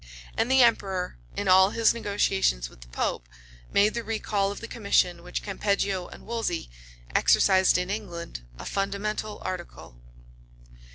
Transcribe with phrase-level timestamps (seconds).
[0.35, 3.29] And the emperor, in all his negotiations with the pope,
[3.71, 6.71] made the recall of the commission which Campeggio and Wolsey
[7.13, 9.95] exercised in England a fundamental article.